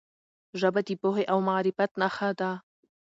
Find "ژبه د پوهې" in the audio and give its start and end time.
0.59-1.23